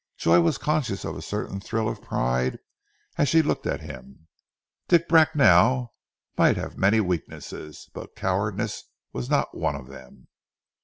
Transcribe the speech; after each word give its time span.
Joy 0.17 0.39
was 0.41 0.57
conscious 0.57 1.05
of 1.05 1.15
a 1.15 1.21
certain 1.21 1.59
thrill 1.59 1.87
of 1.87 2.01
pride 2.01 2.57
as 3.19 3.29
she 3.29 3.43
looked 3.43 3.67
at 3.67 3.81
him. 3.81 4.27
Dick 4.87 5.07
Bracknell 5.07 5.93
might 6.35 6.57
have 6.57 6.75
many 6.75 6.99
weaknesses, 6.99 7.87
but 7.93 8.15
cowardice 8.15 8.85
was 9.13 9.29
not 9.29 9.55
one 9.55 9.75
of 9.75 9.85
them. 9.89 10.27